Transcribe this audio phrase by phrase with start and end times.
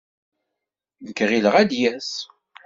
[1.05, 2.11] Nekk ɣileɣ ad d-yas.